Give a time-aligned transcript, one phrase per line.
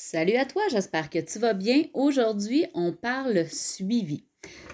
[0.00, 1.82] Salut à toi, j'espère que tu vas bien.
[1.92, 4.22] Aujourd'hui, on parle suivi.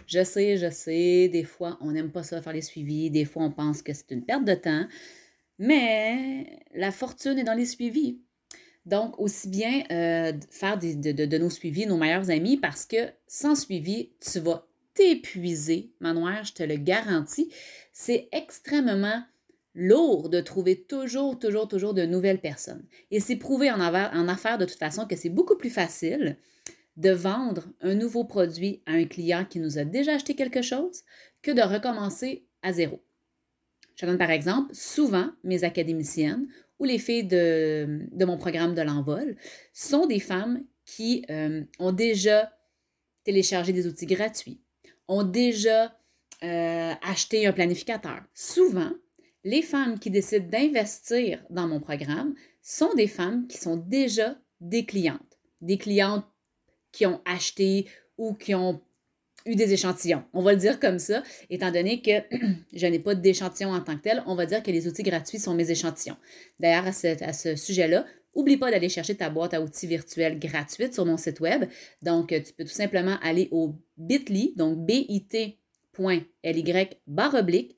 [0.07, 3.45] Je sais, je sais, des fois, on n'aime pas ça faire les suivis, des fois,
[3.45, 4.87] on pense que c'est une perte de temps,
[5.58, 8.21] mais la fortune est dans les suivis.
[8.84, 14.11] Donc, aussi bien euh, faire de, nos suivis nos meilleurs amis parce que sans suivi,
[14.20, 17.50] tu vas t'épuiser, Manoir, je te le garantis.
[17.95, 19.22] C'est extrêmement
[19.75, 22.86] lourd de trouver toujours, toujours, toujours de nouvelles personnes.
[23.11, 26.37] Et c'est prouvé en, affaires de toute façon que c'est beaucoup plus facile
[26.97, 31.02] de vendre un nouveau produit à un client qui nous a déjà acheté quelque chose
[31.42, 33.02] que de recommencer à zéro.
[33.97, 36.47] Je donne par exemple, souvent, mes académiciennes
[36.78, 39.36] ou les filles de, mon programme de l'envol
[39.72, 42.52] sont des femmes qui euh, ont déjà
[43.25, 44.61] téléchargé des outils gratuits,
[45.09, 45.97] ont déjà
[46.42, 48.22] euh, acheté un planificateur.
[48.34, 48.92] Souvent,
[49.45, 54.87] les femmes qui décident d'investir dans mon programme sont des femmes qui sont déjà des
[54.87, 56.25] clientes, des clientes
[56.93, 57.86] qui ont acheté
[58.17, 58.81] ou qui ont
[59.47, 60.25] eu des échantillons.
[60.33, 62.23] On va le dire comme ça, étant donné que
[62.73, 65.39] je n'ai pas d'échantillons en tant que tel, on va dire que les outils gratuits
[65.39, 66.17] sont mes échantillons.
[66.58, 71.06] D'ailleurs, à ce, sujet-là, N'oublie pas d'aller chercher ta boîte à outils virtuelle gratuite sur
[71.06, 71.67] mon site web.
[72.03, 75.61] Donc, tu peux tout simplement aller au bit.ly, donc bit.ly
[77.06, 77.77] barre oblique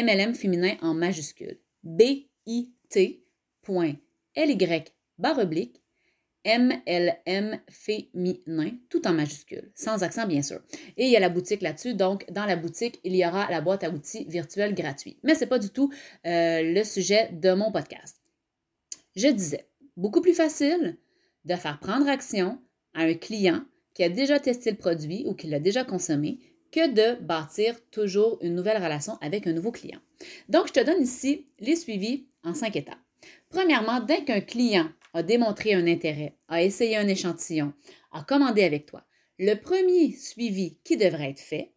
[0.00, 1.58] MLM féminin en majuscule.
[1.82, 3.24] bit.ly
[5.18, 5.82] barre oblique
[6.46, 10.60] MLM féminin, tout en majuscule, sans accent bien sûr.
[10.96, 13.60] Et il y a la boutique là-dessus, donc dans la boutique, il y aura la
[13.60, 15.18] boîte à outils virtuelle gratuite.
[15.24, 15.92] Mais ce n'est pas du tout
[16.26, 18.18] euh, le sujet de mon podcast.
[19.16, 20.96] Je disais, beaucoup plus facile
[21.44, 22.60] de faire prendre action
[22.94, 26.38] à un client qui a déjà testé le produit ou qui l'a déjà consommé
[26.72, 30.00] que de bâtir toujours une nouvelle relation avec un nouveau client.
[30.48, 32.98] Donc, je te donne ici les suivis en cinq étapes.
[33.48, 37.72] Premièrement, dès qu'un client a démontré un intérêt, a essayé un échantillon,
[38.12, 39.04] a commandé avec toi,
[39.38, 41.72] le premier suivi qui devrait être fait,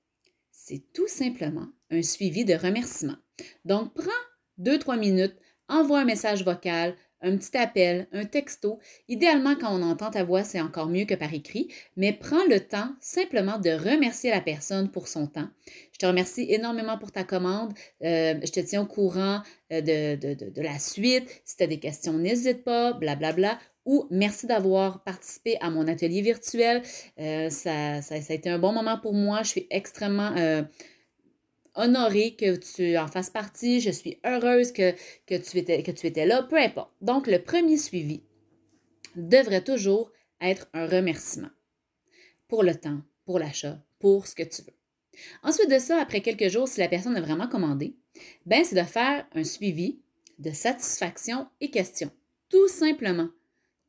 [0.52, 3.18] c'est tout simplement un suivi de remerciement.
[3.66, 4.12] Donc, prends
[4.58, 5.36] deux, trois minutes,
[5.68, 8.80] envoie un message vocal, un petit appel, un texto.
[9.08, 12.60] Idéalement, quand on entend ta voix, c'est encore mieux que par écrit, mais prends le
[12.60, 15.48] temps simplement de remercier la personne pour son temps.
[15.94, 17.74] Je te remercie énormément pour ta commande.
[18.04, 21.28] Euh, je te tiens au courant euh, de, la suite.
[21.46, 23.34] Si tu as des questions, n'hésite pas, blablabla.
[23.34, 23.60] Bla, bla.
[23.86, 26.84] Ou merci d'avoir participé à mon atelier virtuel.
[27.20, 29.42] Euh, ça, ça, a été un bon moment pour moi.
[29.42, 30.36] Je suis extrêmement
[31.76, 34.94] honorée que tu en fasses partie, je suis heureuse que,
[35.28, 36.94] tu étais, que tu là, peu importe.
[37.02, 38.24] Donc, le premier suivi
[39.16, 41.50] devrait toujours être un remerciement
[42.48, 44.74] pour le temps, pour l'achat, pour ce que tu veux.
[45.44, 47.96] Ensuite de ça, après quelques jours, si la personne a vraiment commandé,
[48.46, 50.00] ben c'est de faire un suivi
[50.40, 52.12] de satisfaction et question.
[52.50, 53.30] Tout simplement.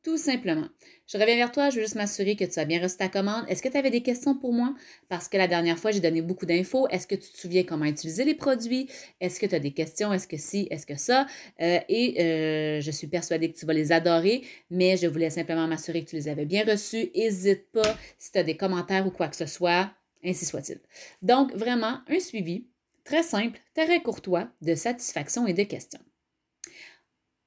[0.03, 0.67] Tout simplement.
[1.07, 3.45] Je reviens vers toi, je veux juste m'assurer que tu as bien reçu ta commande.
[3.47, 4.75] Est-ce que tu avais des questions pour moi?
[5.07, 6.89] Parce que la dernière fois, j'ai donné beaucoup d'infos.
[6.89, 8.89] Est-ce que tu te souviens comment utiliser les produits?
[9.21, 10.11] Est-ce que tu as des questions?
[10.11, 10.67] Est-ce que si?
[10.69, 11.25] Est-ce que ça?
[11.61, 15.67] Euh, et euh, je suis persuadée que tu vas les adorer, mais je voulais simplement
[15.67, 17.09] m'assurer que tu les avais bien reçus.
[17.15, 19.89] N'hésite pas si tu as des commentaires ou quoi que ce soit,
[20.25, 20.81] ainsi soit-il.
[21.21, 22.67] Donc, vraiment, un suivi
[23.05, 26.01] très simple, très courtois de satisfaction et de questions.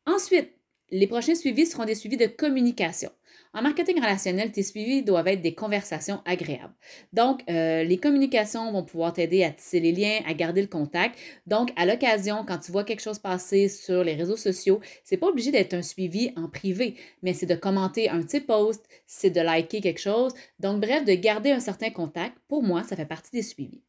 [0.07, 0.56] Ensuite,
[0.91, 3.11] les prochains suivis seront des suivis de communication.
[3.55, 6.75] En marketing relationnel, tes suivis doivent être des conversations agréables.
[7.13, 11.19] Donc, euh, les communications vont pouvoir t'aider à tisser les liens, à garder le contact.
[11.47, 15.29] Donc, à l'occasion, quand tu vois quelque chose passer sur les réseaux sociaux, c'est pas
[15.29, 19.41] obligé d'être un suivi en privé, mais c'est de commenter un petit post, c'est de
[19.41, 20.35] liker quelque chose.
[20.61, 22.37] Donc, bref, de garder un certain contact.
[22.49, 23.81] Pour moi, ça fait partie des suivis.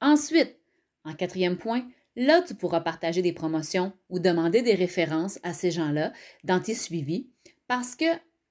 [0.00, 0.56] Ensuite,
[1.04, 1.84] en quatrième point,
[2.16, 6.12] Là, tu pourras partager des promotions ou demander des références à ces gens-là
[6.44, 7.28] dans tes suivis
[7.68, 8.04] parce que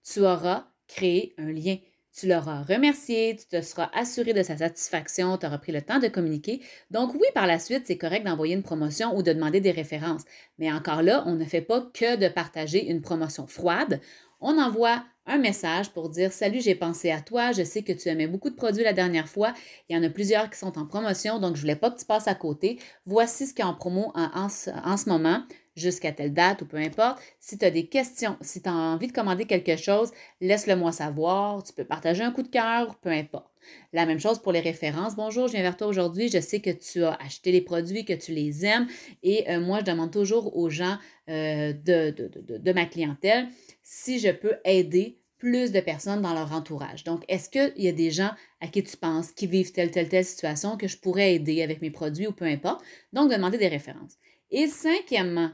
[0.03, 1.77] tu auras créé un lien.
[2.11, 5.99] Tu l'auras remercié, tu te seras assuré de sa satisfaction, tu auras pris le temps
[5.99, 6.61] de communiquer.
[6.89, 10.23] Donc oui, par la suite, c'est correct d'envoyer une promotion ou de demander des références.
[10.57, 14.01] Mais encore là, on ne fait pas que de partager une promotion froide.
[14.41, 18.09] On envoie un message pour dire Salut, j'ai pensé à toi, je sais que tu
[18.09, 19.53] aimais beaucoup de produits la dernière fois,
[19.87, 22.05] il y en a plusieurs qui sont en promotion, donc je voulais pas que tu
[22.05, 22.79] passes à côté.
[23.05, 25.43] Voici ce qui est en promo en, ce moment
[25.75, 27.19] jusqu'à telle date ou peu importe.
[27.39, 30.11] Si tu as des questions, si tu as envie de commander quelque chose,
[30.41, 31.63] laisse-le moi savoir.
[31.63, 33.49] Tu peux partager un coup de cœur, peu importe.
[33.93, 35.15] La même chose pour les références.
[35.15, 36.29] Bonjour, je viens vers toi aujourd'hui.
[36.29, 38.87] Je sais que tu as acheté les produits, que tu les aimes.
[39.23, 40.97] Et euh, moi, je demande toujours aux gens
[41.29, 42.15] euh, de,
[42.57, 43.47] de, ma clientèle
[43.83, 47.03] si je peux aider plus de personnes dans leur entourage.
[47.06, 50.09] Donc, est-ce qu'il y a des gens à qui tu penses qui vivent telle, telle,
[50.09, 52.83] telle situation que je pourrais aider avec mes produits ou peu importe?
[53.13, 54.18] Donc, demander des références.
[54.51, 55.51] Et cinquièmement,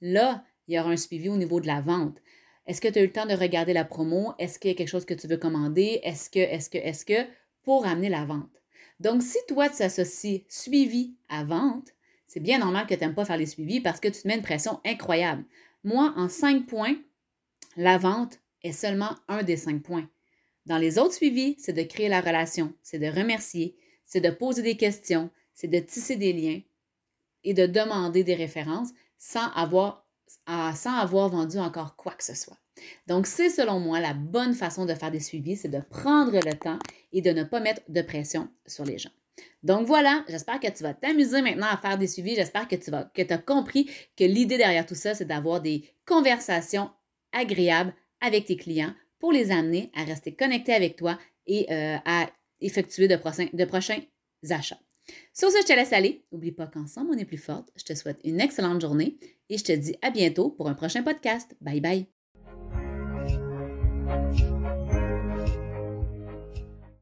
[0.00, 2.18] là, il y aura un suivi au niveau de la vente.
[2.66, 4.34] Est-ce que tu as eu le temps de regarder la promo?
[4.38, 6.00] Est-ce qu'il y a quelque chose que tu veux commander?
[6.04, 7.26] Est-ce que, est-ce que, est-ce que,
[7.62, 8.62] pour amener la vente?
[9.00, 11.94] Donc, si toi, tu associes suivi à vente,
[12.26, 14.36] c'est bien normal que tu n'aimes pas faire les suivis parce que tu te mets
[14.36, 15.44] une pression incroyable.
[15.82, 16.96] Moi, en cinq points,
[17.76, 20.08] la vente est seulement un des cinq points.
[20.66, 24.62] Dans les autres suivis, c'est de créer la relation, c'est de remercier, c'est de poser
[24.62, 26.60] des questions, c'est de tisser des liens
[27.44, 30.06] et de demander des références sans avoir,
[30.46, 32.58] sans avoir vendu encore quoi que ce soit.
[33.06, 36.54] Donc, c'est selon moi la bonne façon de faire des suivis, c'est de prendre le
[36.54, 36.78] temps
[37.12, 39.10] et de ne pas mettre de pression sur les gens.
[39.62, 42.34] Donc voilà, j'espère que tu vas t'amuser maintenant à faire des suivis.
[42.34, 45.88] J'espère que tu vas, que as compris que l'idée derrière tout ça, c'est d'avoir des
[46.06, 46.90] conversations
[47.32, 52.30] agréables avec tes clients pour les amener à rester connectés avec toi et euh, à
[52.60, 54.00] effectuer de, de prochains
[54.50, 54.80] achats.
[55.32, 56.24] Sur ce, je te laisse aller.
[56.32, 57.70] N'oublie pas qu'ensemble, on est plus forte.
[57.76, 59.16] Je te souhaite une excellente journée
[59.48, 61.56] et je te dis à bientôt pour un prochain podcast.
[61.60, 62.17] Bye bye.